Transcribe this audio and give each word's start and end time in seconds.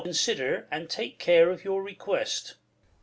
203 0.01 0.11
Consider 0.13 0.67
and 0.71 0.89
take 0.89 1.19
care 1.19 1.51
of 1.51 1.63
your 1.63 1.83
request. 1.83 2.55